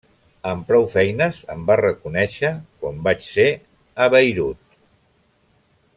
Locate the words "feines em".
0.93-1.61